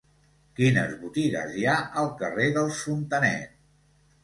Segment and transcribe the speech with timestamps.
[0.59, 3.57] Quines botigues hi ha al carrer dels Fontanet?